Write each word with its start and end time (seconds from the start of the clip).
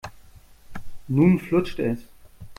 Nun 1.09 1.37
flutscht 1.37 1.77
es. 1.77 1.99